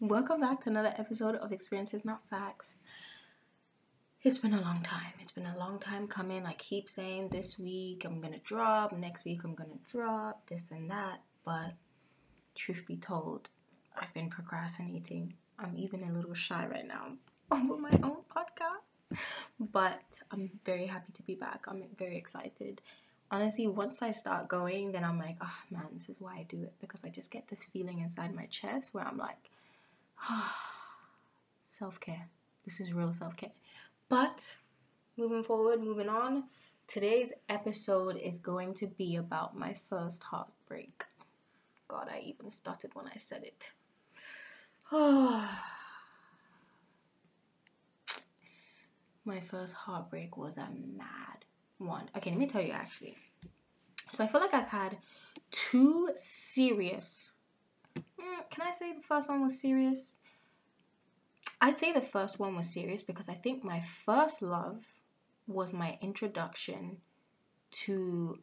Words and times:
Welcome 0.00 0.42
back 0.42 0.62
to 0.62 0.70
another 0.70 0.94
episode 0.96 1.34
of 1.34 1.50
Experiences 1.50 2.04
Not 2.04 2.20
Facts. 2.30 2.76
It's 4.22 4.38
been 4.38 4.54
a 4.54 4.60
long 4.60 4.80
time. 4.84 5.12
It's 5.20 5.32
been 5.32 5.46
a 5.46 5.58
long 5.58 5.80
time 5.80 6.06
coming. 6.06 6.46
I 6.46 6.52
keep 6.52 6.88
saying 6.88 7.30
this 7.30 7.58
week 7.58 8.04
I'm 8.04 8.20
gonna 8.20 8.38
drop, 8.44 8.92
next 8.92 9.24
week 9.24 9.40
I'm 9.42 9.56
gonna 9.56 9.80
drop, 9.90 10.48
this 10.48 10.62
and 10.70 10.88
that. 10.88 11.18
But 11.44 11.72
truth 12.54 12.84
be 12.86 12.96
told, 12.96 13.48
I've 14.00 14.14
been 14.14 14.30
procrastinating. 14.30 15.34
I'm 15.58 15.76
even 15.76 16.04
a 16.04 16.12
little 16.12 16.34
shy 16.34 16.64
right 16.70 16.86
now 16.86 17.14
over 17.50 17.76
my 17.76 17.98
own 18.04 18.18
podcast. 18.32 19.18
But 19.58 20.00
I'm 20.30 20.48
very 20.64 20.86
happy 20.86 21.12
to 21.16 21.22
be 21.22 21.34
back. 21.34 21.64
I'm 21.66 21.82
very 21.98 22.16
excited. 22.16 22.80
Honestly, 23.32 23.66
once 23.66 24.00
I 24.00 24.12
start 24.12 24.46
going, 24.46 24.92
then 24.92 25.02
I'm 25.02 25.18
like, 25.18 25.38
oh 25.40 25.58
man, 25.72 25.88
this 25.94 26.08
is 26.08 26.20
why 26.20 26.36
I 26.36 26.46
do 26.48 26.62
it. 26.62 26.74
Because 26.80 27.04
I 27.04 27.08
just 27.08 27.32
get 27.32 27.48
this 27.48 27.64
feeling 27.72 27.98
inside 27.98 28.32
my 28.32 28.46
chest 28.46 28.90
where 28.92 29.04
I'm 29.04 29.18
like, 29.18 29.50
self 31.66 32.00
care. 32.00 32.28
This 32.64 32.80
is 32.80 32.92
real 32.92 33.12
self 33.12 33.36
care. 33.36 33.52
But 34.08 34.44
moving 35.16 35.42
forward, 35.44 35.80
moving 35.82 36.08
on, 36.08 36.44
today's 36.86 37.32
episode 37.48 38.16
is 38.16 38.38
going 38.38 38.74
to 38.74 38.86
be 38.86 39.16
about 39.16 39.56
my 39.56 39.74
first 39.88 40.22
heartbreak. 40.22 41.04
God, 41.88 42.08
I 42.10 42.20
even 42.20 42.50
stuttered 42.50 42.94
when 42.94 43.06
I 43.06 43.16
said 43.16 43.44
it. 43.44 43.68
my 49.24 49.40
first 49.50 49.72
heartbreak 49.72 50.36
was 50.36 50.56
a 50.56 50.68
mad 50.96 51.44
one. 51.78 52.08
Okay, 52.16 52.30
let 52.30 52.38
me 52.38 52.46
tell 52.46 52.62
you 52.62 52.72
actually. 52.72 53.16
So 54.12 54.24
I 54.24 54.26
feel 54.26 54.40
like 54.40 54.54
I've 54.54 54.68
had 54.68 54.96
two 55.50 56.10
serious 56.16 57.30
Can 58.50 58.66
I 58.66 58.72
say 58.72 58.92
the 58.92 59.02
first 59.02 59.28
one 59.28 59.42
was 59.42 59.60
serious? 59.60 60.18
I'd 61.60 61.78
say 61.78 61.92
the 61.92 62.00
first 62.00 62.38
one 62.38 62.56
was 62.56 62.68
serious 62.68 63.02
because 63.02 63.28
I 63.28 63.34
think 63.34 63.64
my 63.64 63.82
first 64.04 64.42
love 64.42 64.82
was 65.46 65.72
my 65.72 65.98
introduction 66.00 66.98
to 67.70 68.38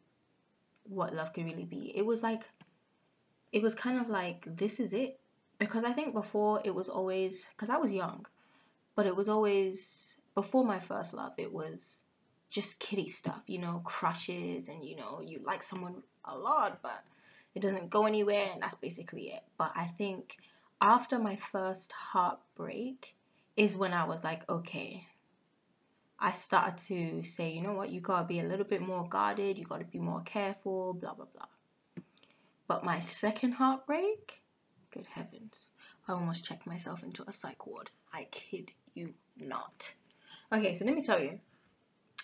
what 0.83 1.13
love 1.13 1.33
could 1.33 1.45
really 1.45 1.65
be. 1.65 1.93
It 1.95 2.05
was 2.05 2.21
like, 2.21 2.43
it 3.51 3.61
was 3.61 3.73
kind 3.73 3.99
of 3.99 4.09
like, 4.09 4.45
this 4.57 4.79
is 4.79 4.93
it. 4.93 5.19
Because 5.57 5.85
I 5.85 5.93
think 5.93 6.13
before 6.13 6.61
it 6.65 6.75
was 6.75 6.89
always, 6.89 7.47
because 7.55 7.69
I 7.69 7.77
was 7.77 7.91
young, 7.91 8.25
but 8.95 9.05
it 9.05 9.15
was 9.15 9.29
always, 9.29 10.17
before 10.33 10.65
my 10.65 10.79
first 10.79 11.13
love, 11.13 11.31
it 11.38 11.51
was 11.51 12.03
just 12.49 12.79
kitty 12.79 13.07
stuff, 13.07 13.41
you 13.47 13.59
know, 13.59 13.81
crushes 13.85 14.67
and, 14.67 14.83
you 14.83 14.97
know, 14.97 15.21
you 15.25 15.39
like 15.45 15.63
someone 15.63 16.03
a 16.25 16.38
lot, 16.38 16.79
but 16.81 17.03
it 17.55 17.61
doesn't 17.61 17.89
go 17.89 18.05
anywhere, 18.05 18.49
and 18.53 18.61
that's 18.61 18.75
basically 18.75 19.29
it. 19.29 19.43
But 19.57 19.71
I 19.75 19.87
think 19.97 20.37
after 20.81 21.17
my 21.17 21.37
first 21.37 21.91
heartbreak 21.91 23.15
is 23.55 23.75
when 23.75 23.93
I 23.93 24.03
was 24.03 24.23
like, 24.23 24.47
okay, 24.49 25.07
I 26.19 26.33
started 26.33 26.77
to 26.87 27.23
say, 27.23 27.51
you 27.51 27.61
know 27.61 27.73
what, 27.73 27.89
you 27.89 28.01
gotta 28.01 28.25
be 28.25 28.39
a 28.39 28.43
little 28.43 28.65
bit 28.65 28.81
more 28.81 29.07
guarded, 29.07 29.57
you 29.57 29.65
gotta 29.65 29.85
be 29.85 29.99
more 29.99 30.21
careful, 30.23 30.93
blah, 30.93 31.13
blah, 31.13 31.27
blah. 31.33 32.03
But 32.67 32.83
my 32.83 32.99
second 32.99 33.53
heartbreak, 33.53 34.41
good 34.91 35.05
heavens, 35.05 35.69
I 36.07 36.13
almost 36.13 36.43
checked 36.43 36.67
myself 36.67 37.03
into 37.03 37.23
a 37.27 37.31
psych 37.31 37.65
ward. 37.67 37.89
I 38.13 38.27
kid 38.31 38.71
you 38.93 39.13
not. 39.37 39.93
Okay, 40.51 40.73
so 40.73 40.85
let 40.85 40.95
me 40.95 41.01
tell 41.01 41.21
you. 41.21 41.39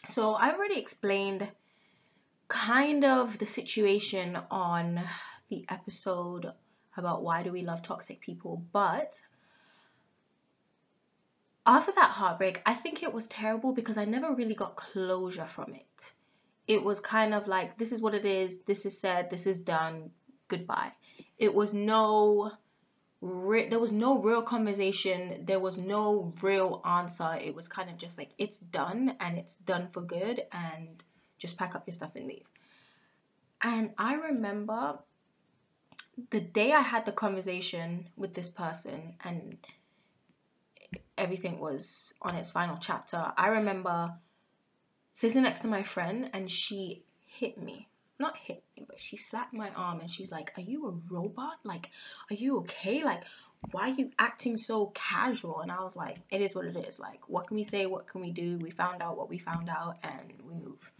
So 0.08 0.36
I've 0.36 0.56
already 0.56 0.80
explained 0.80 1.48
kind 2.52 3.06
of 3.06 3.38
the 3.38 3.46
situation 3.46 4.38
on 4.52 5.02
the 5.50 5.66
episode 5.70 6.52
about 6.98 7.24
why 7.24 7.42
do 7.42 7.52
we 7.52 7.62
love 7.62 7.82
toxic 7.82 8.20
people, 8.20 8.62
but 8.74 9.22
after 11.66 11.94
that 11.94 12.10
heartbreak, 12.10 12.62
I 12.66 12.74
think 12.74 13.04
it 13.04 13.14
was 13.14 13.28
terrible 13.28 13.72
because 13.72 13.98
I 13.98 14.04
never 14.04 14.36
really 14.36 14.54
got 14.54 14.76
closure 14.76 15.48
from 15.48 15.74
it. 15.74 16.12
It 16.68 16.84
was 16.84 17.00
kind 17.00 17.34
of 17.34 17.48
like 17.48 17.78
this 17.78 17.94
is 17.94 18.02
what 18.02 18.14
it 18.14 18.26
is, 18.26 18.58
this 18.68 18.86
is 18.86 19.00
said, 19.00 19.30
this 19.30 19.48
is 19.48 19.62
done, 19.62 20.12
goodbye. 20.50 20.92
It 21.38 21.54
was 21.54 21.72
no 21.72 22.52
re- 23.22 23.70
there 23.70 23.80
was 23.80 23.94
no 23.94 24.20
real 24.20 24.42
conversation, 24.42 25.46
there 25.46 25.62
was 25.62 25.78
no 25.78 26.34
real 26.42 26.82
answer. 26.84 27.36
It 27.42 27.56
was 27.56 27.70
kind 27.70 27.90
of 27.90 27.98
just 27.98 28.18
like 28.18 28.32
it's 28.38 28.58
done 28.58 29.16
and 29.22 29.38
it's 29.38 29.56
done 29.56 29.88
for 29.94 30.02
good 30.02 30.44
and 30.52 31.02
just 31.42 31.58
pack 31.58 31.74
up 31.76 31.84
your 31.88 31.94
stuff 31.94 32.12
and 32.16 32.28
leave. 32.28 32.46
And 33.64 33.92
I 33.98 34.14
remember 34.14 35.00
the 36.30 36.40
day 36.40 36.72
I 36.72 36.82
had 36.82 37.06
the 37.06 37.12
conversation 37.12 38.08
with 38.16 38.34
this 38.34 38.48
person 38.48 39.16
and 39.24 39.58
everything 41.18 41.60
was 41.60 42.14
on 42.22 42.36
its 42.36 42.52
final 42.52 42.78
chapter, 42.80 43.32
I 43.38 43.48
remember 43.48 44.14
sitting 45.14 45.44
next 45.44 45.62
to 45.62 45.68
my 45.68 45.84
friend 45.84 46.30
and 46.34 46.50
she 46.50 47.04
hit 47.26 47.62
me. 47.62 47.88
Not 48.20 48.38
hit 48.38 48.64
me, 48.78 48.86
but 48.88 49.00
she 49.00 49.18
slapped 49.18 49.54
my 49.54 49.70
arm 49.72 50.00
and 50.00 50.12
she's 50.12 50.32
like, 50.32 50.52
Are 50.56 50.62
you 50.62 50.88
a 50.88 51.14
robot? 51.14 51.56
Like, 51.64 51.90
are 52.30 52.36
you 52.36 52.58
okay? 52.60 53.04
Like, 53.04 53.24
why 53.72 53.90
are 53.90 53.96
you 53.96 54.12
acting 54.20 54.58
so 54.58 54.92
casual? 54.94 55.62
And 55.62 55.72
I 55.72 55.84
was 55.84 55.96
like, 55.96 56.18
It 56.30 56.42
is 56.42 56.54
what 56.54 56.66
it 56.66 56.78
is. 56.78 57.00
Like, 57.00 57.28
what 57.28 57.48
can 57.48 57.58
we 57.58 57.64
say? 57.64 57.88
What 57.88 58.08
can 58.08 58.22
we 58.22 58.32
do? 58.32 58.60
We 58.60 58.70
found 58.70 59.02
out 59.02 59.18
what 59.18 59.30
we 59.30 59.40
found 59.40 59.70
out 59.70 59.98
and 60.04 60.34
we 60.48 60.54
move. 60.54 60.92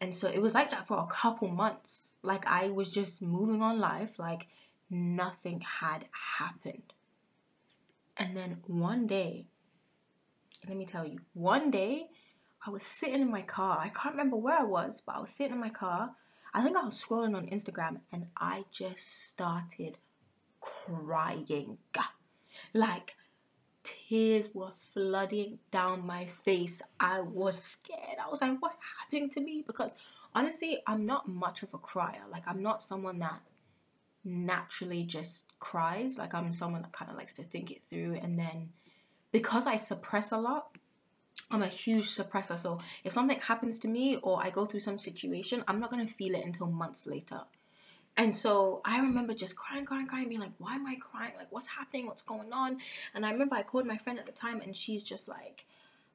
And 0.00 0.14
so 0.14 0.28
it 0.28 0.40
was 0.40 0.54
like 0.54 0.70
that 0.70 0.86
for 0.86 0.98
a 0.98 1.06
couple 1.06 1.48
months. 1.48 2.12
Like 2.22 2.46
I 2.46 2.68
was 2.68 2.90
just 2.90 3.20
moving 3.20 3.62
on 3.62 3.80
life 3.80 4.10
like 4.18 4.46
nothing 4.90 5.60
had 5.60 6.06
happened. 6.38 6.92
And 8.16 8.36
then 8.36 8.58
one 8.66 9.06
day, 9.06 9.46
let 10.66 10.76
me 10.76 10.86
tell 10.86 11.06
you, 11.06 11.20
one 11.34 11.70
day 11.70 12.06
I 12.66 12.70
was 12.70 12.82
sitting 12.82 13.20
in 13.20 13.30
my 13.30 13.42
car. 13.42 13.78
I 13.78 13.88
can't 13.90 14.14
remember 14.14 14.36
where 14.36 14.58
I 14.58 14.64
was, 14.64 15.00
but 15.04 15.16
I 15.16 15.20
was 15.20 15.30
sitting 15.30 15.52
in 15.52 15.60
my 15.60 15.68
car. 15.68 16.10
I 16.52 16.62
think 16.62 16.76
I 16.76 16.84
was 16.84 17.00
scrolling 17.00 17.36
on 17.36 17.46
Instagram 17.48 17.98
and 18.12 18.26
I 18.36 18.64
just 18.72 19.26
started 19.28 19.98
crying. 20.60 21.78
Like 22.74 23.14
tears 24.08 24.48
were 24.54 24.72
flooding 24.92 25.58
down 25.70 26.06
my 26.06 26.26
face. 26.44 26.80
I 27.00 27.20
was 27.20 27.62
scared. 27.62 28.18
I 28.24 28.28
was 28.30 28.40
like, 28.40 28.60
what's 28.60 28.76
happening 28.98 29.30
to 29.30 29.40
me? 29.40 29.64
Because 29.66 29.94
honestly, 30.34 30.78
I'm 30.86 31.06
not 31.06 31.28
much 31.28 31.62
of 31.62 31.72
a 31.74 31.78
crier. 31.78 32.22
Like, 32.30 32.44
I'm 32.46 32.62
not 32.62 32.82
someone 32.82 33.18
that 33.20 33.40
naturally 34.24 35.04
just 35.04 35.44
cries. 35.60 36.18
Like, 36.18 36.34
I'm 36.34 36.52
someone 36.52 36.82
that 36.82 36.92
kind 36.92 37.10
of 37.10 37.16
likes 37.16 37.34
to 37.34 37.44
think 37.44 37.70
it 37.70 37.82
through. 37.88 38.18
And 38.22 38.38
then 38.38 38.70
because 39.32 39.66
I 39.66 39.76
suppress 39.76 40.32
a 40.32 40.38
lot, 40.38 40.76
I'm 41.50 41.62
a 41.62 41.68
huge 41.68 42.14
suppressor. 42.14 42.58
So 42.58 42.80
if 43.04 43.12
something 43.12 43.38
happens 43.40 43.78
to 43.80 43.88
me 43.88 44.16
or 44.22 44.42
I 44.42 44.50
go 44.50 44.66
through 44.66 44.80
some 44.80 44.98
situation, 44.98 45.64
I'm 45.68 45.80
not 45.80 45.90
going 45.90 46.06
to 46.06 46.14
feel 46.14 46.34
it 46.34 46.44
until 46.44 46.66
months 46.66 47.06
later. 47.06 47.40
And 48.18 48.34
so 48.34 48.82
I 48.84 48.98
remember 48.98 49.32
just 49.32 49.54
crying, 49.54 49.84
crying, 49.84 50.08
crying, 50.08 50.28
being 50.28 50.40
like, 50.40 50.52
why 50.58 50.74
am 50.74 50.84
I 50.86 50.96
crying? 50.96 51.32
Like, 51.38 51.46
what's 51.50 51.68
happening? 51.68 52.06
What's 52.06 52.22
going 52.22 52.52
on? 52.52 52.78
And 53.14 53.24
I 53.24 53.30
remember 53.30 53.54
I 53.54 53.62
called 53.62 53.86
my 53.86 53.96
friend 53.96 54.18
at 54.18 54.26
the 54.26 54.32
time 54.32 54.60
and 54.60 54.76
she's 54.76 55.04
just 55.04 55.28
like, 55.28 55.64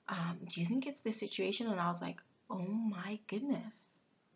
um, 0.09 0.37
do 0.53 0.59
you 0.59 0.67
think 0.67 0.85
it's 0.85 0.99
this 0.99 1.17
situation? 1.17 1.67
And 1.67 1.79
I 1.79 1.87
was 1.87 2.01
like, 2.01 2.17
oh 2.49 2.59
my 2.59 3.19
goodness. 3.27 3.85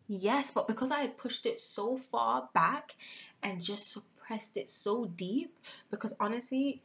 Yes, 0.06 0.50
but 0.50 0.66
because 0.66 0.90
I 0.90 1.00
had 1.00 1.18
pushed 1.18 1.44
it 1.44 1.60
so 1.60 2.00
far 2.10 2.48
back 2.54 2.92
and 3.42 3.60
just 3.62 3.92
suppressed 3.92 4.56
it 4.56 4.70
so 4.70 5.04
deep, 5.04 5.54
because 5.90 6.14
honestly, 6.18 6.80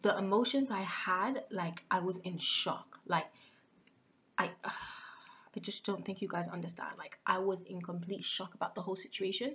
the 0.00 0.16
emotions 0.16 0.70
I 0.70 0.80
had, 0.80 1.44
like, 1.50 1.82
I 1.90 2.00
was 2.00 2.16
in 2.24 2.38
shock. 2.38 2.98
Like, 3.06 3.26
I. 4.38 4.50
Uh, 4.64 4.70
I 5.54 5.60
just 5.60 5.84
don't 5.84 6.02
think 6.02 6.22
you 6.22 6.28
guys 6.28 6.48
understand. 6.50 6.92
Like, 6.96 7.18
I 7.26 7.36
was 7.36 7.60
in 7.66 7.82
complete 7.82 8.24
shock 8.24 8.54
about 8.54 8.74
the 8.74 8.80
whole 8.80 8.96
situation. 8.96 9.54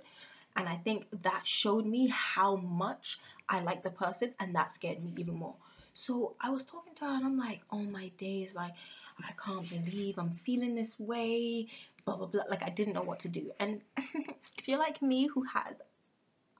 And 0.56 0.68
I 0.68 0.76
think 0.76 1.06
that 1.22 1.42
showed 1.46 1.86
me 1.86 2.08
how 2.08 2.56
much 2.56 3.18
I 3.48 3.60
like 3.60 3.82
the 3.82 3.90
person, 3.90 4.34
and 4.40 4.54
that 4.54 4.72
scared 4.72 5.02
me 5.02 5.14
even 5.16 5.34
more. 5.34 5.54
So 5.94 6.34
I 6.40 6.50
was 6.50 6.64
talking 6.64 6.94
to 6.96 7.04
her, 7.04 7.10
and 7.10 7.24
I'm 7.24 7.38
like, 7.38 7.60
oh 7.70 7.78
my 7.78 8.08
days, 8.18 8.50
like, 8.54 8.72
I 9.20 9.32
can't 9.44 9.68
believe 9.68 10.18
I'm 10.18 10.38
feeling 10.44 10.74
this 10.74 10.98
way, 10.98 11.66
blah, 12.04 12.16
blah, 12.16 12.26
blah. 12.26 12.44
Like, 12.48 12.62
I 12.62 12.70
didn't 12.70 12.94
know 12.94 13.02
what 13.02 13.20
to 13.20 13.28
do. 13.28 13.50
And 13.58 13.80
if 13.96 14.66
you're 14.66 14.78
like 14.78 15.02
me, 15.02 15.26
who 15.26 15.44
has 15.44 15.74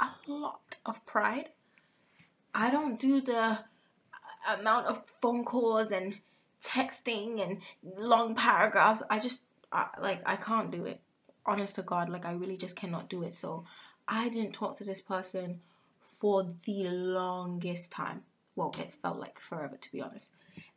a 0.00 0.08
lot 0.26 0.76
of 0.86 1.04
pride, 1.06 1.50
I 2.54 2.70
don't 2.70 2.98
do 2.98 3.20
the 3.20 3.38
uh, 3.38 3.58
amount 4.58 4.86
of 4.86 5.02
phone 5.20 5.44
calls 5.44 5.92
and 5.92 6.14
texting 6.64 7.42
and 7.42 7.60
long 7.96 8.34
paragraphs. 8.34 9.02
I 9.10 9.18
just, 9.20 9.40
I, 9.72 9.86
like, 10.00 10.22
I 10.26 10.36
can't 10.36 10.70
do 10.70 10.84
it 10.86 11.00
honest 11.48 11.74
to 11.76 11.82
God, 11.82 12.10
like 12.10 12.26
I 12.26 12.32
really 12.32 12.56
just 12.56 12.76
cannot 12.76 13.08
do 13.08 13.22
it. 13.22 13.34
So 13.34 13.64
I 14.08 14.30
didn't 14.30 14.52
talk 14.52 14.78
to 14.78 14.84
this 14.84 15.00
person 15.00 15.60
for 16.18 16.54
the 16.64 16.88
longest 16.88 17.90
time. 17.90 18.22
Well, 18.56 18.74
it 18.78 18.92
felt 19.02 19.18
like 19.18 19.38
forever 19.38 19.76
to 19.76 19.92
be 19.92 20.00
honest. 20.00 20.26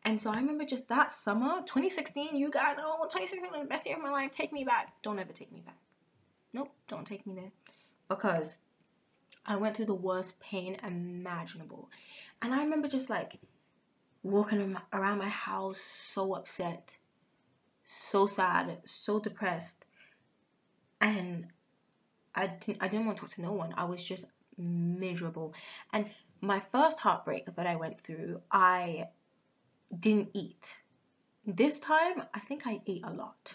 And 0.04 0.22
so 0.22 0.31
I 0.31 0.36
remember 0.36 0.66
just 0.66 0.88
that 0.89 1.12
summer, 1.12 1.62
2016, 1.62 2.36
you 2.36 2.51
guys, 2.51 2.75
oh, 2.80 3.04
2016 3.04 3.42
was 3.51 3.62
the 3.62 3.68
best 3.68 3.86
year 3.86 3.95
of 3.95 4.04
my 4.04 4.12
life. 4.12 4.31
Take 4.31 4.51
me 4.51 4.63
back. 4.63 4.94
Don't 5.01 5.19
ever 5.19 5.31
take 5.31 5.51
me 5.51 5.62
back. 5.66 5.78
Nope, 6.54 6.72
don't 6.88 7.07
take 7.07 7.25
me 7.25 7.36
there. 7.36 7.51
Because 8.10 8.57
I 9.45 9.56
went 9.56 9.75
through 9.75 9.86
the 9.86 9.94
worst 9.94 10.39
pain 10.39 10.78
imaginable. 10.86 11.89
And 12.42 12.54
I 12.54 12.62
remember 12.63 12.88
just 12.88 13.10
like 13.10 13.39
walking 14.24 14.75
around 14.94 15.19
my 15.19 15.30
house 15.30 15.80
so 16.13 16.36
upset, 16.36 16.98
so 17.83 18.28
sad, 18.28 18.80
so 18.86 19.19
depressed. 19.19 19.86
And 21.00 21.48
I 22.36 22.48
didn't 22.48 22.78
I 22.81 22.88
didn't 22.88 23.06
want 23.06 23.18
to 23.18 23.22
talk 23.22 23.36
to 23.36 23.42
no 23.42 23.51
one. 23.51 23.74
I 23.78 23.86
was 23.86 24.04
just 24.04 24.25
miserable. 24.57 25.54
And 25.94 26.10
my 26.42 26.62
first 26.72 27.00
heartbreak 27.00 27.56
that 27.56 27.68
I 27.68 27.75
went 27.75 28.01
through, 28.01 28.42
I 28.51 29.07
didn't 30.00 30.30
eat. 30.33 30.75
This 31.45 31.80
time, 31.80 32.24
I 32.33 32.39
think 32.39 32.66
I 32.66 32.81
ate 32.88 33.04
a 33.04 33.12
lot. 33.12 33.54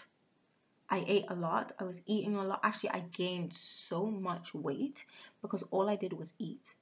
I 0.89 1.03
ate 1.07 1.25
a 1.29 1.35
lot. 1.35 1.73
I 1.79 1.83
was 1.83 2.01
eating 2.05 2.35
a 2.35 2.43
lot. 2.43 2.61
Actually, 2.63 2.91
I 2.91 2.99
gained 3.11 3.53
so 3.53 4.05
much 4.05 4.53
weight 4.53 5.05
because 5.41 5.63
all 5.71 5.89
I 5.89 5.95
did 5.95 6.13
was 6.13 6.33
eat 6.39 6.75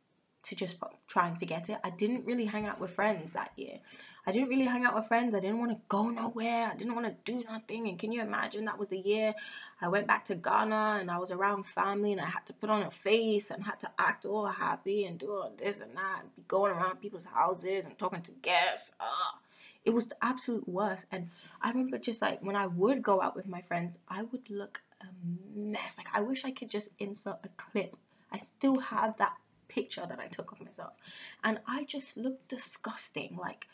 to 0.43 0.55
just 0.55 0.77
try 1.07 1.27
and 1.27 1.39
forget 1.39 1.69
it. 1.69 1.79
I 1.83 1.89
didn't 1.89 2.25
really 2.25 2.45
hang 2.45 2.67
out 2.67 2.79
with 2.79 2.91
friends 2.91 3.33
that 3.33 3.51
year. 3.55 3.79
I 4.27 4.31
didn't 4.31 4.49
really 4.49 4.65
hang 4.65 4.85
out 4.85 4.95
with 4.95 5.07
friends. 5.07 5.35
I 5.35 5.39
didn't 5.39 5.59
want 5.59 5.71
to 5.71 5.77
go 5.87 6.09
nowhere. 6.09 6.71
I 6.71 6.75
didn't 6.75 6.95
want 6.95 7.07
to 7.07 7.31
do 7.31 7.43
nothing. 7.43 7.87
And 7.87 7.99
can 7.99 8.11
you 8.11 8.21
imagine 8.21 8.65
that 8.65 8.79
was 8.79 8.89
the 8.89 8.97
year 8.97 9.35
I 9.81 9.87
went 9.87 10.07
back 10.07 10.25
to 10.25 10.35
Ghana 10.35 10.97
and 10.99 11.11
I 11.11 11.19
was 11.19 11.31
around 11.31 11.67
family 11.67 12.11
and 12.11 12.21
I 12.21 12.25
had 12.25 12.45
to 12.47 12.53
put 12.53 12.69
on 12.69 12.83
a 12.83 12.91
face 12.91 13.51
and 13.51 13.63
had 13.63 13.79
to 13.81 13.89
act 13.99 14.25
all 14.25 14.47
happy 14.47 15.05
and 15.05 15.19
do 15.19 15.31
all 15.31 15.51
this 15.57 15.79
and 15.79 15.95
that 15.95 16.21
and 16.21 16.35
be 16.35 16.43
going 16.47 16.71
around 16.71 17.01
people's 17.01 17.25
houses 17.25 17.85
and 17.85 17.97
talking 17.97 18.21
to 18.23 18.31
guests. 18.41 18.89
Ugh. 18.99 19.35
It 19.83 19.91
was 19.91 20.07
the 20.07 20.17
absolute 20.23 20.67
worst. 20.67 21.03
And 21.11 21.29
I 21.61 21.69
remember 21.69 21.97
just 21.97 22.21
like 22.21 22.41
when 22.41 22.55
I 22.55 22.67
would 22.67 23.03
go 23.03 23.21
out 23.21 23.35
with 23.35 23.47
my 23.47 23.61
friends, 23.61 23.99
I 24.09 24.23
would 24.23 24.49
look 24.49 24.79
a 25.01 25.05
mess. 25.55 25.95
Like 25.97 26.07
I 26.13 26.21
wish 26.21 26.45
I 26.45 26.51
could 26.51 26.69
just 26.69 26.89
insert 26.99 27.37
a 27.43 27.49
clip. 27.57 27.95
I 28.31 28.39
still 28.39 28.79
have 28.79 29.17
that 29.17 29.33
picture 29.67 30.05
that 30.07 30.19
I 30.19 30.27
took 30.27 30.51
of 30.51 30.61
myself. 30.61 30.93
And 31.43 31.59
I 31.67 31.83
just 31.83 32.17
looked 32.17 32.47
disgusting. 32.47 33.37
Like 33.39 33.67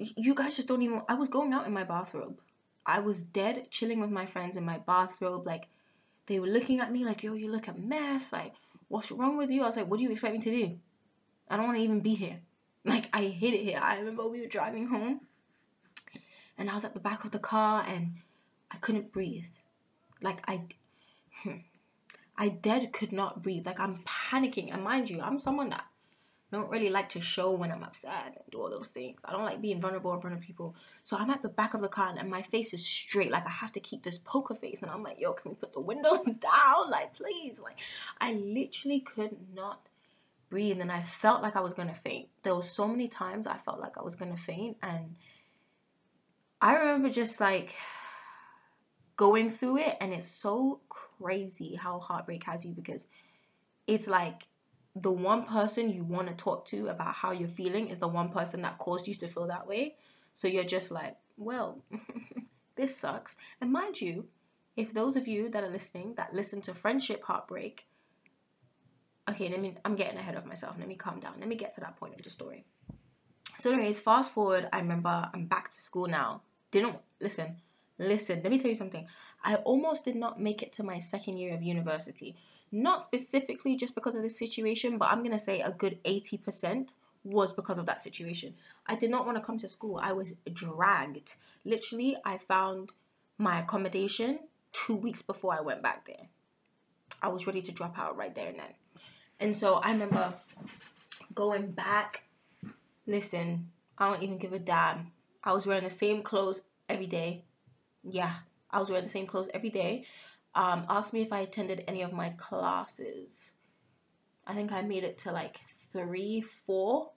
you 0.00 0.34
guys 0.34 0.56
just 0.56 0.68
don't 0.68 0.82
even 0.82 1.02
I 1.08 1.14
was 1.14 1.28
going 1.28 1.52
out 1.52 1.66
in 1.66 1.72
my 1.72 1.84
bathrobe. 1.84 2.40
I 2.86 3.00
was 3.00 3.22
dead 3.22 3.70
chilling 3.70 4.00
with 4.00 4.10
my 4.10 4.26
friends 4.26 4.56
in 4.56 4.64
my 4.64 4.78
bathrobe. 4.78 5.46
Like 5.46 5.66
they 6.26 6.40
were 6.40 6.46
looking 6.46 6.80
at 6.80 6.92
me 6.92 7.04
like, 7.04 7.22
yo, 7.22 7.34
you 7.34 7.50
look 7.50 7.68
a 7.68 7.74
mess. 7.74 8.32
Like, 8.32 8.52
what's 8.88 9.10
wrong 9.10 9.36
with 9.36 9.50
you? 9.50 9.62
I 9.62 9.66
was 9.66 9.76
like, 9.76 9.88
what 9.88 9.98
do 9.98 10.04
you 10.04 10.10
expect 10.10 10.34
me 10.34 10.40
to 10.40 10.50
do? 10.50 10.78
I 11.48 11.56
don't 11.56 11.66
want 11.66 11.78
to 11.78 11.84
even 11.84 12.00
be 12.00 12.14
here. 12.14 12.40
Like 12.82 13.10
I 13.12 13.26
hate 13.26 13.52
it 13.52 13.62
here. 13.62 13.78
I 13.78 13.98
remember 13.98 14.26
we 14.26 14.40
were 14.40 14.46
driving 14.46 14.86
home 14.86 15.20
and 16.56 16.70
I 16.70 16.74
was 16.74 16.82
at 16.82 16.94
the 16.94 17.00
back 17.00 17.26
of 17.26 17.30
the 17.30 17.38
car 17.38 17.84
and 17.86 18.14
I 18.70 18.78
couldn't 18.78 19.12
breathe. 19.12 19.44
Like 20.22 20.40
I 20.48 20.62
I 22.38 22.48
dead 22.48 22.94
could 22.94 23.12
not 23.12 23.42
breathe. 23.42 23.66
Like 23.66 23.78
I'm 23.78 24.02
panicking. 24.30 24.72
And 24.72 24.82
mind 24.82 25.10
you, 25.10 25.20
I'm 25.20 25.38
someone 25.38 25.68
that 25.68 25.84
don't 26.52 26.70
really 26.70 26.90
like 26.90 27.08
to 27.10 27.20
show 27.20 27.52
when 27.52 27.70
I'm 27.70 27.84
upset 27.84 28.24
and 28.26 28.34
do 28.50 28.58
all 28.58 28.70
those 28.70 28.88
things. 28.88 29.20
I 29.24 29.32
don't 29.32 29.44
like 29.44 29.62
being 29.62 29.80
vulnerable 29.80 30.12
in 30.14 30.20
front 30.20 30.36
of 30.36 30.42
people. 30.42 30.74
So 31.04 31.16
I'm 31.16 31.30
at 31.30 31.42
the 31.42 31.48
back 31.48 31.74
of 31.74 31.80
the 31.80 31.88
car 31.88 32.12
and 32.18 32.28
my 32.28 32.42
face 32.42 32.74
is 32.74 32.84
straight. 32.84 33.30
Like 33.30 33.46
I 33.46 33.50
have 33.50 33.72
to 33.72 33.80
keep 33.80 34.02
this 34.02 34.18
poker 34.18 34.56
face. 34.56 34.80
And 34.82 34.90
I'm 34.90 35.02
like, 35.02 35.20
yo, 35.20 35.32
can 35.32 35.52
we 35.52 35.54
put 35.54 35.72
the 35.72 35.80
windows 35.80 36.24
down? 36.24 36.90
Like, 36.90 37.14
please. 37.14 37.58
Like, 37.60 37.76
I 38.20 38.32
literally 38.32 39.00
could 39.00 39.36
not 39.54 39.80
breathe 40.50 40.80
and 40.80 40.90
I 40.90 41.04
felt 41.22 41.42
like 41.42 41.54
I 41.54 41.60
was 41.60 41.74
gonna 41.74 41.94
faint. 41.94 42.28
There 42.42 42.54
was 42.54 42.68
so 42.68 42.88
many 42.88 43.06
times 43.06 43.46
I 43.46 43.58
felt 43.58 43.80
like 43.80 43.96
I 43.96 44.02
was 44.02 44.16
gonna 44.16 44.36
faint 44.36 44.76
and 44.82 45.14
I 46.60 46.74
remember 46.74 47.08
just 47.08 47.40
like 47.40 47.74
going 49.16 49.50
through 49.52 49.78
it 49.78 49.96
and 50.00 50.12
it's 50.12 50.26
so 50.26 50.80
crazy 50.88 51.76
how 51.76 52.00
heartbreak 52.00 52.44
has 52.44 52.64
you 52.64 52.72
because 52.72 53.06
it's 53.86 54.08
like 54.08 54.42
the 54.96 55.10
one 55.10 55.44
person 55.44 55.90
you 55.90 56.04
want 56.04 56.28
to 56.28 56.34
talk 56.34 56.66
to 56.66 56.88
about 56.88 57.14
how 57.14 57.30
you're 57.32 57.48
feeling 57.48 57.88
is 57.88 57.98
the 57.98 58.08
one 58.08 58.30
person 58.30 58.62
that 58.62 58.78
caused 58.78 59.06
you 59.06 59.14
to 59.14 59.28
feel 59.28 59.46
that 59.46 59.66
way. 59.66 59.96
So 60.34 60.48
you're 60.48 60.64
just 60.64 60.90
like, 60.90 61.16
well, 61.36 61.82
this 62.76 62.96
sucks. 62.96 63.36
And 63.60 63.72
mind 63.72 64.00
you, 64.00 64.26
if 64.76 64.92
those 64.92 65.16
of 65.16 65.28
you 65.28 65.48
that 65.50 65.62
are 65.62 65.70
listening 65.70 66.14
that 66.16 66.34
listen 66.34 66.60
to 66.62 66.74
friendship 66.74 67.22
heartbreak 67.22 67.86
okay, 69.30 69.48
let 69.48 69.60
me, 69.60 69.76
I'm 69.84 69.96
getting 69.96 70.18
ahead 70.18 70.34
of 70.34 70.46
myself. 70.46 70.76
Let 70.78 70.88
me 70.88 70.96
calm 70.96 71.20
down. 71.20 71.34
Let 71.38 71.48
me 71.48 71.56
get 71.56 71.74
to 71.74 71.80
that 71.80 71.96
point 71.96 72.14
of 72.14 72.22
the 72.22 72.30
story. 72.30 72.64
So, 73.58 73.72
anyways, 73.72 74.00
fast 74.00 74.32
forward, 74.32 74.68
I 74.72 74.78
remember 74.78 75.28
I'm 75.32 75.46
back 75.46 75.70
to 75.70 75.80
school 75.80 76.06
now. 76.06 76.42
Didn't, 76.70 76.96
listen, 77.20 77.56
listen, 77.98 78.40
let 78.42 78.50
me 78.50 78.58
tell 78.58 78.70
you 78.70 78.76
something. 78.76 79.06
I 79.42 79.56
almost 79.56 80.04
did 80.04 80.16
not 80.16 80.40
make 80.40 80.62
it 80.62 80.72
to 80.74 80.82
my 80.82 80.98
second 80.98 81.36
year 81.36 81.54
of 81.54 81.62
university. 81.62 82.36
Not 82.72 83.02
specifically 83.02 83.76
just 83.76 83.94
because 83.94 84.14
of 84.14 84.22
this 84.22 84.38
situation, 84.38 84.98
but 84.98 85.10
I'm 85.10 85.20
going 85.20 85.36
to 85.36 85.38
say 85.38 85.60
a 85.60 85.72
good 85.72 85.98
80% 86.04 86.94
was 87.24 87.52
because 87.52 87.78
of 87.78 87.86
that 87.86 88.00
situation. 88.00 88.54
I 88.86 88.94
did 88.94 89.10
not 89.10 89.26
want 89.26 89.36
to 89.38 89.44
come 89.44 89.58
to 89.58 89.68
school. 89.68 90.00
I 90.02 90.12
was 90.12 90.32
dragged. 90.52 91.34
Literally, 91.64 92.16
I 92.24 92.38
found 92.38 92.90
my 93.38 93.60
accommodation 93.60 94.40
two 94.72 94.96
weeks 94.96 95.22
before 95.22 95.52
I 95.52 95.60
went 95.60 95.82
back 95.82 96.06
there. 96.06 96.28
I 97.22 97.28
was 97.28 97.46
ready 97.46 97.62
to 97.62 97.72
drop 97.72 97.98
out 97.98 98.16
right 98.16 98.34
there 98.34 98.48
and 98.48 98.58
then. 98.58 98.74
And 99.40 99.56
so 99.56 99.74
I 99.74 99.90
remember 99.90 100.34
going 101.34 101.72
back. 101.72 102.22
Listen, 103.06 103.70
I 103.98 104.10
don't 104.10 104.22
even 104.22 104.38
give 104.38 104.52
a 104.52 104.58
damn. 104.58 105.10
I 105.42 105.52
was 105.52 105.66
wearing 105.66 105.84
the 105.84 105.90
same 105.90 106.22
clothes 106.22 106.60
every 106.88 107.06
day. 107.06 107.44
Yeah, 108.04 108.34
I 108.70 108.78
was 108.80 108.88
wearing 108.88 109.04
the 109.04 109.10
same 109.10 109.26
clothes 109.26 109.48
every 109.52 109.70
day. 109.70 110.04
Um, 110.54 110.84
asked 110.88 111.12
me 111.12 111.22
if 111.22 111.32
I 111.32 111.40
attended 111.40 111.84
any 111.86 112.02
of 112.02 112.12
my 112.12 112.30
classes. 112.30 113.52
I 114.46 114.54
think 114.54 114.72
I 114.72 114.82
made 114.82 115.04
it 115.04 115.18
to 115.20 115.32
like 115.32 115.56
three, 115.92 116.44
four. 116.66 117.10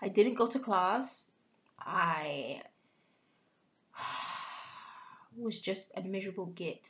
I 0.00 0.08
didn't 0.08 0.34
go 0.34 0.46
to 0.46 0.58
class. 0.58 1.26
I 1.80 2.62
was 5.36 5.58
just 5.58 5.90
a 5.96 6.02
miserable 6.02 6.46
git. 6.46 6.82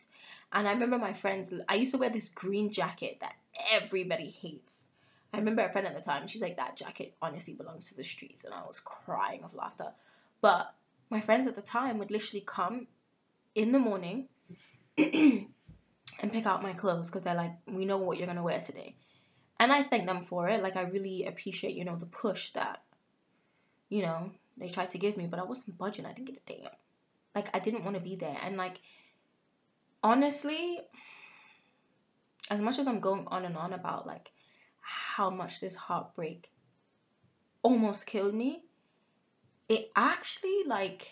And 0.53 0.67
I 0.67 0.73
remember 0.73 0.99
my 0.99 1.13
friends, 1.13 1.53
I 1.69 1.77
used 1.77 1.93
to 1.93 1.99
wear 1.99 2.11
this 2.11 2.29
green 2.29 2.71
jacket 2.71 3.19
that 3.21 3.35
everybody 3.71 4.31
hates. 4.31 4.85
I 5.33 5.39
remember 5.39 5.63
a 5.63 5.71
friend 5.71 5.87
at 5.87 5.95
the 5.95 6.03
time, 6.03 6.27
she's 6.27 6.43
like, 6.43 6.57
that 6.57 6.77
jacket 6.77 7.15
honestly 7.23 7.53
belongs 7.55 7.87
to 7.87 7.97
the 7.97 8.03
streets. 8.03 8.45
And 8.45 8.53
I 8.53 8.67
was 8.67 8.81
crying 8.81 9.45
of 9.45 9.55
laughter. 9.55 9.93
But 10.41 10.75
my 11.09 11.21
friends 11.21 11.47
at 11.47 11.55
the 11.55 11.63
time 11.63 11.99
would 11.99 12.11
literally 12.11 12.45
come 12.45 12.89
in 13.55 13.71
the 13.73 13.79
morning 13.79 14.29
and 16.21 16.33
pick 16.33 16.47
out 16.47 16.63
my 16.63 16.73
clothes 16.73 17.07
because 17.07 17.23
they're 17.23 17.35
like, 17.35 17.53
we 17.67 17.85
know 17.85 17.99
what 17.99 18.19
you're 18.19 18.33
to 18.33 18.43
wear 18.43 18.61
today. 18.61 18.97
And 19.59 19.73
I 19.73 19.83
thank 19.83 20.07
them 20.07 20.25
for 20.25 20.49
it. 20.49 20.63
Like, 20.63 20.77
I 20.77 20.83
really 20.83 21.27
appreciate, 21.27 21.75
you 21.75 21.85
know, 21.85 21.97
the 21.97 22.07
push 22.07 22.53
that, 22.53 22.83
you 23.89 24.03
know, 24.03 24.31
they 24.57 24.69
tried 24.69 24.91
to 24.93 24.99
give 24.99 25.17
me. 25.17 25.27
But 25.27 25.39
I 25.39 25.45
wasn't 25.45 25.77
budging. 25.77 26.07
I 26.07 26.13
didn't 26.13 26.29
get 26.29 26.43
a 26.47 26.53
damn. 26.53 26.71
Like, 27.35 27.49
I 27.55 27.59
didn't 27.59 27.85
want 27.85 27.97
to 27.97 28.03
be 28.03 28.17
there. 28.17 28.37
And, 28.43 28.57
like, 28.57 28.79
honestly, 30.03 30.81
as 32.51 32.61
much 32.61 32.79
as 32.79 32.87
I'm 32.87 33.01
going 33.01 33.27
on 33.29 33.45
and 33.45 33.57
on 33.57 33.73
about 33.73 34.07
like 34.07 34.31
how 34.81 35.31
much 35.31 35.61
this 35.61 35.75
heartbreak 35.75 36.51
almost 37.63 38.07
killed 38.07 38.35
me, 38.35 38.65
it 39.69 39.91
actually 39.95 40.65
like 40.67 41.07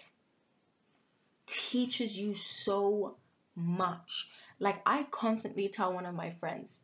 teaches 1.46 2.18
you 2.18 2.34
so 2.34 3.16
much. 3.54 4.28
Like 4.60 4.80
I 4.86 5.06
constantly 5.10 5.68
tell 5.68 5.92
one 5.92 6.06
of 6.06 6.14
my 6.14 6.30
friends, 6.30 6.80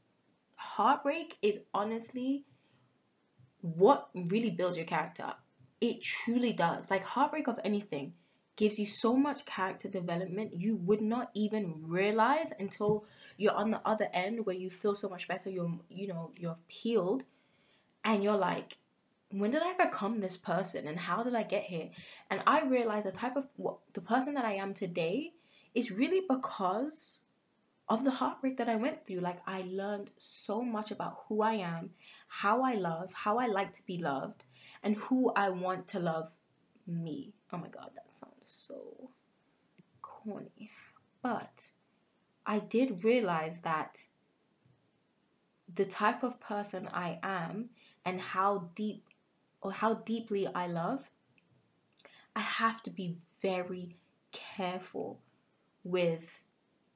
heartbreak 0.54 1.37
is 1.43 1.59
honestly 1.73 2.45
what 3.61 4.09
really 4.14 4.50
builds 4.50 4.76
your 4.76 4.87
character. 4.87 5.33
It 5.81 6.02
truly 6.02 6.52
does. 6.52 6.90
Like 6.90 7.02
heartbreak 7.02 7.49
of 7.49 7.59
anything 7.64 8.12
gives 8.57 8.78
you 8.78 8.87
so 8.87 9.16
much 9.16 9.45
character 9.45 9.88
development 9.88 10.54
you 10.54 10.76
would 10.76 11.00
not 11.00 11.31
even 11.35 11.75
realize 11.87 12.52
until 12.59 13.04
you're 13.37 13.52
on 13.52 13.71
the 13.71 13.81
other 13.85 14.09
end 14.12 14.47
where 14.47 14.54
you 14.54 14.71
feel 14.71 14.95
so 14.95 15.09
much 15.09 15.26
better 15.26 15.50
you're 15.50 15.78
you 15.88 16.07
know 16.07 16.31
you're 16.37 16.57
peeled 16.69 17.25
and 18.04 18.23
you're 18.23 18.37
like 18.37 18.76
when 19.31 19.50
did 19.50 19.62
i 19.62 19.73
become 19.85 20.21
this 20.21 20.37
person 20.37 20.87
and 20.87 20.99
how 20.99 21.23
did 21.23 21.35
i 21.35 21.43
get 21.43 21.64
here 21.64 21.90
and 22.31 22.40
i 22.47 22.62
realized 22.64 23.07
the 23.07 23.12
type 23.12 23.37
of 23.37 23.45
what 23.57 23.78
the 23.95 24.00
person 24.00 24.35
that 24.35 24.45
i 24.45 24.52
am 24.52 24.73
today 24.73 25.33
is 25.75 25.90
really 25.90 26.23
because 26.28 27.21
of 27.88 28.05
the 28.05 28.11
heartbreak 28.11 28.57
that 28.57 28.69
i 28.69 28.76
went 28.76 29.07
through 29.07 29.21
like 29.21 29.41
i 29.47 29.62
learned 29.67 30.11
so 30.19 30.62
much 30.62 30.91
about 30.91 31.19
who 31.29 31.43
i 31.43 31.55
am 31.55 31.91
how 32.29 32.62
i 32.62 32.75
love 32.75 33.12
how 33.12 33.38
i 33.38 33.47
like 33.47 33.73
to 33.73 33.85
be 33.87 33.99
loved 33.99 34.45
and 34.83 34.97
who 34.97 35.31
i 35.37 35.49
want 35.49 35.87
to 35.88 35.99
love 35.99 36.31
me. 36.87 37.33
Oh 37.53 37.59
my 37.59 37.69
god 37.69 37.91
that 37.95 38.07
sounds 38.21 38.67
so 38.69 39.11
corny. 40.03 40.71
But 41.23 41.71
I 42.47 42.59
did 42.59 43.05
realize 43.05 43.59
that 43.62 44.03
the 45.75 45.87
type 45.87 46.23
of 46.23 46.41
person 46.41 46.88
I 46.93 47.19
am 47.23 47.71
and 48.05 48.21
how 48.21 48.71
deep 48.75 49.05
or 49.62 49.73
how 49.73 49.95
deeply 49.95 50.47
I 50.47 50.67
love, 50.67 51.05
I 52.37 52.41
have 52.41 52.83
to 52.83 52.91
be 52.91 53.17
very 53.41 53.97
careful 54.33 55.21
with 55.85 56.23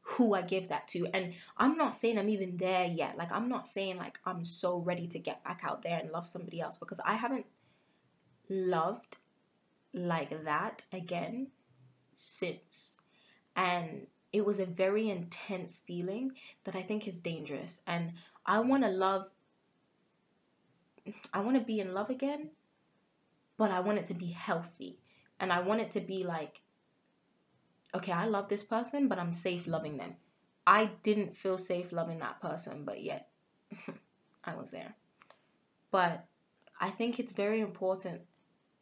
who 0.08 0.34
I 0.34 0.40
give 0.40 0.68
that 0.68 0.88
to. 0.88 1.06
And 1.12 1.34
I'm 1.58 1.76
not 1.76 1.94
saying 1.94 2.18
I'm 2.18 2.30
even 2.30 2.56
there 2.56 2.86
yet. 2.86 3.18
Like, 3.18 3.30
I'm 3.30 3.48
not 3.48 3.66
saying 3.66 3.98
like 3.98 4.18
I'm 4.24 4.44
so 4.44 4.78
ready 4.78 5.06
to 5.08 5.18
get 5.18 5.44
back 5.44 5.60
out 5.62 5.82
there 5.82 5.98
and 5.98 6.10
love 6.10 6.26
somebody 6.26 6.60
else 6.62 6.78
because 6.78 6.98
I 7.04 7.14
haven't 7.14 7.44
loved 8.48 9.18
like 9.92 10.44
that 10.44 10.84
again 10.92 11.48
since. 12.16 13.00
And 13.54 14.06
it 14.32 14.44
was 14.44 14.60
a 14.60 14.66
very 14.66 15.10
intense 15.10 15.78
feeling 15.86 16.32
that 16.64 16.74
I 16.74 16.82
think 16.82 17.06
is 17.06 17.20
dangerous. 17.20 17.80
And 17.86 18.12
I 18.46 18.60
want 18.60 18.84
to 18.84 18.88
love, 18.88 19.26
I 21.34 21.40
want 21.40 21.58
to 21.58 21.64
be 21.64 21.80
in 21.80 21.92
love 21.92 22.08
again, 22.08 22.48
but 23.58 23.70
I 23.70 23.80
want 23.80 23.98
it 23.98 24.06
to 24.06 24.14
be 24.14 24.30
healthy. 24.30 25.00
And 25.38 25.52
I 25.52 25.60
want 25.60 25.82
it 25.82 25.90
to 25.92 26.00
be 26.00 26.24
like, 26.24 26.62
okay, 27.94 28.12
I 28.12 28.26
love 28.26 28.48
this 28.48 28.62
person, 28.62 29.08
but 29.08 29.18
I'm 29.18 29.32
safe 29.32 29.66
loving 29.66 29.96
them. 29.96 30.14
I 30.66 30.90
didn't 31.02 31.36
feel 31.36 31.58
safe 31.58 31.92
loving 31.92 32.18
that 32.18 32.40
person, 32.40 32.84
but 32.84 33.02
yet 33.02 33.28
I 34.44 34.54
was 34.54 34.70
there. 34.70 34.94
But 35.90 36.26
I 36.80 36.90
think 36.90 37.18
it's 37.18 37.32
very 37.32 37.60
important 37.60 38.20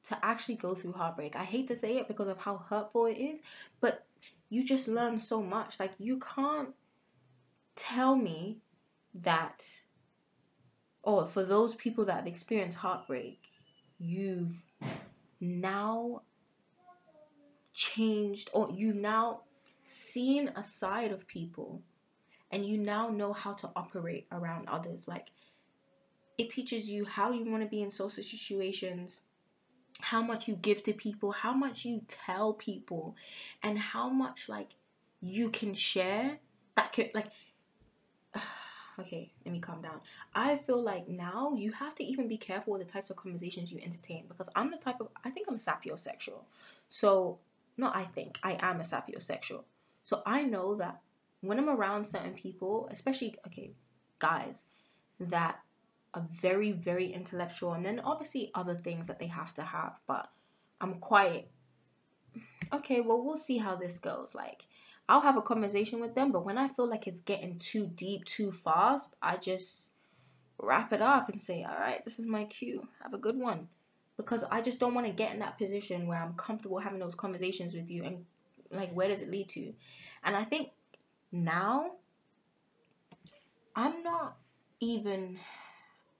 to 0.05 0.19
actually 0.25 0.57
go 0.57 0.75
through 0.75 0.93
heartbreak. 0.93 1.37
I 1.37 1.45
hate 1.45 1.69
to 1.69 1.77
say 1.77 1.97
it 1.97 2.09
because 2.09 2.29
of 2.29 2.39
how 2.39 2.59
hurtful 2.59 3.07
it 3.07 3.19
is, 3.19 3.41
but 3.81 4.07
you 4.51 4.65
just 4.65 4.89
learn 4.89 5.19
so 5.19 5.43
much. 5.43 5.81
Like, 5.81 5.93
you 5.99 6.21
can't 6.21 6.71
tell 7.75 8.15
me 8.15 8.59
that, 9.15 9.65
or 11.03 11.27
for 11.27 11.45
those 11.45 11.75
people 11.75 12.05
that 12.05 12.17
have 12.17 12.27
experienced 12.27 12.77
heartbreak, 12.77 13.41
you've 13.99 14.55
now 15.41 16.23
changed 17.77 18.51
or 18.53 18.71
you 18.71 18.93
now 18.93 19.43
seen 19.85 20.49
a 20.57 20.65
side 20.65 21.13
of 21.13 21.27
people 21.29 21.81
and 22.51 22.67
you 22.67 22.79
now 22.79 23.09
know 23.09 23.33
how 23.33 23.53
to 23.53 23.71
operate 23.77 24.27
around 24.33 24.69
others 24.69 25.03
like 25.07 25.27
it 26.39 26.51
teaches 26.51 26.89
you 26.89 27.05
how 27.05 27.31
you 27.31 27.49
want 27.49 27.63
to 27.63 27.69
be 27.69 27.83
in 27.83 27.91
social 27.91 28.25
situations 28.25 29.21
how 30.01 30.23
much 30.23 30.49
you 30.49 30.57
give 30.57 30.83
to 30.83 30.93
people 30.93 31.31
how 31.31 31.53
much 31.53 31.85
you 31.85 32.01
tell 32.09 32.55
people 32.55 33.15
and 33.63 33.79
how 33.79 34.09
much 34.09 34.49
like 34.49 34.71
you 35.21 35.51
can 35.51 35.75
share 35.75 36.39
that 36.77 36.93
could 36.93 37.11
like 37.15 37.27
okay, 38.99 39.31
let 39.45 39.53
me 39.53 39.61
calm 39.61 39.83
down. 39.83 40.01
I 40.35 40.59
feel 40.67 40.83
like 40.83 41.09
now 41.09 41.55
you 41.57 41.73
have 41.73 41.95
to 41.97 42.05
even 42.05 42.29
be 42.29 42.37
careful 42.37 42.75
with 42.75 42.87
the 42.87 42.93
types 42.93 43.11
of 43.11 43.17
conversations 43.17 43.71
you 43.71 43.81
entertain 43.83 44.25
because 44.29 44.49
I'm 44.55 44.71
the 44.71 44.77
type 44.79 45.01
of 45.01 45.09
I 45.25 45.31
think 45.31 45.49
I'm 45.49 45.59
sapiosexual. 45.59 46.45
So 46.89 47.39
not 47.77 47.97
I 47.97 48.05
think, 48.05 48.39
I 48.43 48.57
am 48.61 48.81
a 48.81 48.85
sapiosexual. 48.85 49.65
So 50.05 50.23
I 50.25 50.43
know 50.43 50.77
that 50.77 51.01
when 51.41 51.59
I'm 51.59 51.69
around 51.69 52.07
certain 52.07 52.35
people, 52.35 52.89
especially 52.91 53.37
okay, 53.47 53.73
guys, 54.19 54.57
that 55.21 55.57
are 56.15 56.27
very, 56.41 56.73
very 56.73 57.13
intellectual 57.13 57.75
and 57.75 57.85
then 57.85 58.01
obviously 58.01 58.51
other 58.55 58.75
things 58.75 59.07
that 59.07 59.19
they 59.19 59.27
have 59.27 59.53
to 59.55 59.63
have, 59.63 59.99
but 60.07 60.29
I'm 60.81 60.95
quite 60.95 61.49
okay, 62.73 63.01
well 63.01 63.23
we'll 63.23 63.37
see 63.37 63.59
how 63.59 63.77
this 63.77 63.99
goes. 63.99 64.35
Like 64.35 64.63
I'll 65.09 65.21
have 65.21 65.37
a 65.37 65.43
conversation 65.43 66.01
with 66.01 66.15
them, 66.15 66.33
but 66.33 66.45
when 66.45 66.59
I 66.59 66.69
feel 66.69 66.89
like 66.89 67.07
it's 67.07 67.21
getting 67.21 67.59
too 67.59 67.87
deep 67.95 68.25
too 68.25 68.53
fast, 68.53 69.11
I 69.23 69.37
just 69.37 69.91
wrap 70.59 70.93
it 70.93 71.03
up 71.03 71.29
and 71.29 71.43
say, 71.43 71.65
all 71.69 71.79
right, 71.79 72.05
this 72.05 72.19
is 72.19 72.27
my 72.27 72.45
cue. 72.45 72.89
Have 73.03 73.15
a 73.15 73.19
good 73.19 73.37
one. 73.39 73.69
Because 74.17 74.45
I 74.51 74.63
just 74.63 74.79
don't 74.79 74.95
want 74.95 75.07
to 75.07 75.13
get 75.13 75.33
in 75.33 75.41
that 75.41 75.59
position 75.59 76.07
where 76.07 76.19
I'm 76.19 76.35
comfortable 76.35 76.79
having 76.79 76.99
those 76.99 77.15
conversations 77.15 77.75
with 77.75 77.91
you 77.91 78.05
and 78.05 78.25
like 78.71 78.93
where 78.93 79.09
does 79.09 79.21
it 79.21 79.31
lead 79.31 79.49
to? 79.51 79.73
And 80.25 80.35
I 80.35 80.45
think 80.45 80.71
now 81.33 81.93
I'm 83.75 84.03
not 84.03 84.37
even 84.81 85.39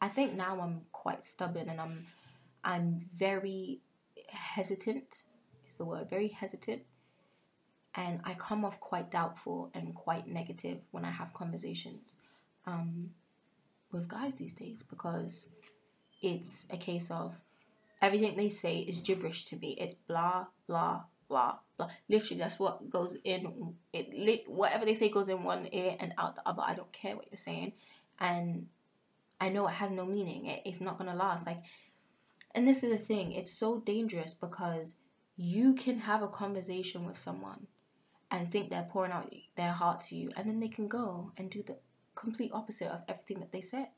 I 0.01 0.09
think 0.09 0.35
now 0.35 0.61
I'm 0.61 0.83
quite 0.93 1.25
stubborn 1.25 1.71
and 1.71 1.81
I'm 1.81 2.07
I'm 2.63 3.09
very 3.19 3.81
hesitant 4.29 5.23
is 5.69 5.75
the 5.79 5.85
word 5.85 6.11
very 6.11 6.29
hesitant 6.29 6.83
and 7.95 8.21
I 8.25 8.35
come 8.35 8.65
off 8.65 8.79
quite 8.81 9.11
doubtful 9.11 9.71
and 9.75 9.95
quite 9.95 10.29
negative 10.29 10.79
when 10.91 11.05
I 11.05 11.11
have 11.11 11.33
conversations 11.33 12.17
um, 12.67 13.11
with 13.91 14.07
guys 14.07 14.35
these 14.39 14.53
days 14.53 14.83
because 14.89 15.33
it's 16.21 16.67
a 16.71 16.77
case 16.77 17.09
of 17.11 17.35
everything 18.03 18.37
they 18.37 18.49
say 18.49 18.79
is 18.79 19.01
gibberish 19.01 19.47
to 19.47 19.57
me. 19.57 19.77
It's 19.79 19.95
blah 20.07 20.47
blah 20.67 21.03
blah 21.29 21.57
blah. 21.77 21.89
Literally, 22.09 22.41
that's 22.41 22.59
what 22.59 22.91
goes 22.91 23.17
in. 23.25 23.75
It 23.93 24.13
lit 24.13 24.45
whatever 24.49 24.85
they 24.85 24.95
say 24.95 25.09
goes 25.09 25.29
in 25.29 25.45
one 25.45 25.69
ear 25.73 25.97
and 25.99 26.13
out 26.19 26.37
the 26.37 26.49
other. 26.49 26.63
I 26.65 26.75
don't 26.75 26.93
care 26.93 27.17
what 27.17 27.27
you're 27.31 27.37
saying, 27.37 27.73
and 28.21 28.67
I 29.41 29.49
know 29.49 29.67
it 29.69 29.73
has 29.73 29.91
no 29.91 30.05
meaning. 30.05 30.47
It, 30.47 30.63
it's 30.65 30.81
not 30.81 30.99
gonna 30.99 31.15
last. 31.15 31.47
Like, 31.47 31.63
and 32.55 32.67
this 32.67 32.83
is 32.83 32.91
the 32.91 33.05
thing. 33.05 33.33
It's 33.33 33.53
so 33.53 33.81
dangerous 33.81 34.35
because 34.35 34.95
you 35.37 35.75
can 35.75 35.99
have 35.99 36.23
a 36.23 36.29
conversation 36.29 37.07
with 37.07 37.19
someone 37.19 37.67
and 38.31 38.51
think 38.51 38.71
they're 38.71 38.89
pouring 38.91 39.13
out 39.13 39.33
their 39.57 39.73
heart 39.73 40.01
to 40.09 40.17
you, 40.17 40.31
and 40.37 40.49
then 40.49 40.61
they 40.61 40.69
can 40.69 40.89
go 40.89 41.31
and 41.37 41.51
do 41.51 41.63
the 41.63 41.77
complete 42.15 42.51
opposite 42.53 42.89
of 42.89 43.03
everything 43.09 43.41
that 43.41 43.53
they 43.53 43.61
said. 43.61 43.89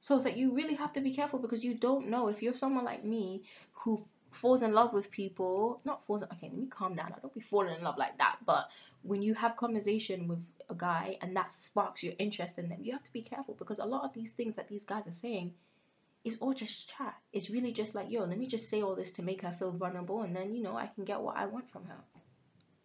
So 0.00 0.16
it's 0.16 0.24
like 0.24 0.36
you 0.36 0.54
really 0.54 0.74
have 0.74 0.92
to 0.94 1.00
be 1.00 1.14
careful 1.14 1.38
because 1.38 1.64
you 1.64 1.74
don't 1.74 2.08
know 2.08 2.28
if 2.28 2.42
you're 2.42 2.54
someone 2.54 2.84
like 2.84 3.04
me 3.04 3.42
who 3.72 4.04
falls 4.30 4.62
in 4.62 4.72
love 4.72 4.92
with 4.92 5.10
people, 5.10 5.80
not 5.84 6.06
falls. 6.06 6.22
Okay, 6.22 6.48
let 6.48 6.56
me 6.56 6.66
calm 6.66 6.94
down. 6.94 7.12
I 7.16 7.20
don't 7.20 7.34
be 7.34 7.40
falling 7.40 7.76
in 7.76 7.82
love 7.82 7.98
like 7.98 8.16
that. 8.18 8.36
But 8.46 8.68
when 9.02 9.22
you 9.22 9.34
have 9.34 9.56
conversation 9.56 10.28
with 10.28 10.38
a 10.68 10.74
guy 10.74 11.16
and 11.22 11.34
that 11.36 11.52
sparks 11.52 12.02
your 12.02 12.14
interest 12.18 12.58
in 12.58 12.68
them, 12.68 12.78
you 12.82 12.92
have 12.92 13.04
to 13.04 13.12
be 13.12 13.22
careful 13.22 13.54
because 13.58 13.78
a 13.78 13.84
lot 13.84 14.04
of 14.04 14.12
these 14.12 14.32
things 14.32 14.54
that 14.56 14.68
these 14.68 14.84
guys 14.84 15.06
are 15.06 15.12
saying 15.12 15.52
is 16.24 16.36
all 16.40 16.52
just 16.52 16.88
chat. 16.88 17.16
It's 17.32 17.50
really 17.50 17.72
just 17.72 17.94
like, 17.94 18.10
yo, 18.10 18.24
let 18.24 18.38
me 18.38 18.46
just 18.46 18.68
say 18.68 18.82
all 18.82 18.94
this 18.94 19.12
to 19.12 19.22
make 19.22 19.42
her 19.42 19.52
feel 19.58 19.72
vulnerable, 19.72 20.22
and 20.22 20.34
then 20.34 20.54
you 20.54 20.62
know 20.62 20.76
I 20.76 20.86
can 20.86 21.04
get 21.04 21.20
what 21.20 21.36
I 21.36 21.46
want 21.46 21.70
from 21.70 21.84
her. 21.86 22.17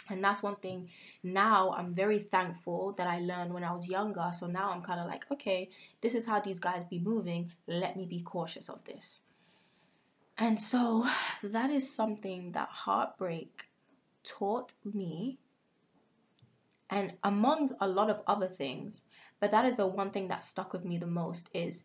And 0.09 0.23
that's 0.23 0.43
one 0.43 0.57
thing 0.57 0.89
now 1.23 1.71
I'm 1.71 1.93
very 1.93 2.27
thankful 2.31 2.93
that 2.97 3.07
I 3.07 3.19
learned 3.19 3.53
when 3.53 3.63
I 3.63 3.73
was 3.73 3.87
younger. 3.87 4.31
So 4.37 4.47
now 4.47 4.71
I'm 4.71 4.81
kind 4.81 4.99
of 4.99 5.07
like, 5.07 5.23
okay, 5.31 5.69
this 6.01 6.13
is 6.13 6.25
how 6.25 6.41
these 6.41 6.59
guys 6.59 6.83
be 6.89 6.99
moving. 6.99 7.51
Let 7.67 7.95
me 7.95 8.05
be 8.05 8.21
cautious 8.21 8.69
of 8.69 8.83
this. 8.85 9.19
And 10.37 10.59
so 10.59 11.07
that 11.43 11.69
is 11.69 11.93
something 11.93 12.51
that 12.51 12.69
heartbreak 12.69 13.63
taught 14.23 14.73
me. 14.83 15.39
And 16.89 17.13
amongst 17.23 17.73
a 17.79 17.87
lot 17.87 18.09
of 18.09 18.21
other 18.27 18.49
things, 18.49 19.01
but 19.39 19.51
that 19.51 19.65
is 19.65 19.77
the 19.77 19.87
one 19.87 20.11
thing 20.11 20.27
that 20.27 20.45
stuck 20.45 20.73
with 20.73 20.85
me 20.85 20.97
the 20.97 21.07
most 21.07 21.49
is 21.53 21.83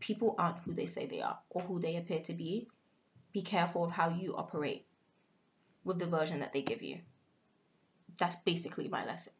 people 0.00 0.34
aren't 0.38 0.58
who 0.58 0.74
they 0.74 0.86
say 0.86 1.06
they 1.06 1.20
are 1.20 1.38
or 1.50 1.62
who 1.62 1.80
they 1.80 1.96
appear 1.96 2.20
to 2.20 2.34
be. 2.34 2.68
Be 3.32 3.42
careful 3.42 3.84
of 3.84 3.92
how 3.92 4.10
you 4.10 4.36
operate 4.36 4.86
with 5.84 5.98
the 5.98 6.06
version 6.06 6.40
that 6.40 6.52
they 6.52 6.62
give 6.62 6.82
you. 6.82 6.98
That's 8.18 8.36
basically 8.44 8.88
my 8.88 9.04
lesson. 9.04 9.32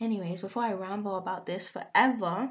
Anyways, 0.00 0.40
before 0.40 0.62
I 0.62 0.72
ramble 0.72 1.16
about 1.16 1.46
this 1.46 1.68
forever, 1.68 2.50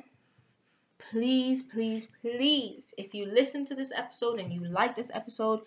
please, 1.00 1.62
please, 1.62 2.06
please, 2.22 2.84
if 2.98 3.14
you 3.14 3.26
listen 3.26 3.66
to 3.68 3.76
this 3.76 3.92
episode 3.96 4.40
and 4.40 4.52
you 4.52 4.66
like 4.66 4.96
this 4.96 5.12
episode, 5.14 5.62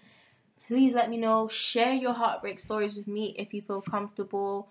please 0.66 0.92
let 0.92 1.08
me 1.08 1.16
know. 1.16 1.48
Share 1.48 1.94
your 1.94 2.12
heartbreak 2.12 2.60
stories 2.60 2.96
with 2.96 3.08
me 3.08 3.34
if 3.38 3.54
you 3.54 3.62
feel 3.62 3.80
comfortable. 3.80 4.70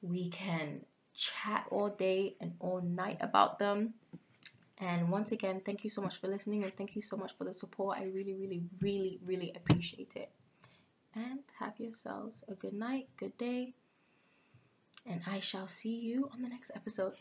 We 0.00 0.30
can 0.30 0.80
chat 1.14 1.66
all 1.70 1.90
day 1.90 2.34
and 2.40 2.54
all 2.58 2.80
night 2.80 3.18
about 3.20 3.60
them. 3.60 3.94
And 4.78 5.08
once 5.08 5.30
again, 5.30 5.62
thank 5.64 5.84
you 5.84 5.90
so 5.90 6.02
much 6.02 6.20
for 6.20 6.26
listening 6.26 6.64
and 6.64 6.72
thank 6.76 6.96
you 6.96 7.02
so 7.02 7.16
much 7.16 7.30
for 7.38 7.44
the 7.44 7.54
support. 7.54 7.98
I 7.98 8.04
really, 8.04 8.34
really, 8.34 8.64
really, 8.80 9.20
really 9.24 9.52
appreciate 9.54 10.14
it 10.16 10.30
and 11.14 11.40
have 11.58 11.78
yourselves 11.78 12.42
a 12.48 12.54
good 12.54 12.72
night, 12.72 13.08
good 13.16 13.36
day, 13.38 13.74
and 15.06 15.20
I 15.26 15.40
shall 15.40 15.68
see 15.68 15.94
you 15.96 16.28
on 16.32 16.42
the 16.42 16.48
next 16.48 16.70
episode. 16.74 17.14